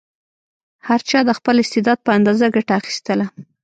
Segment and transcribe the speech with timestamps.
[0.87, 3.25] هر چا د خپل استعداد په اندازه ګټه اخیستله.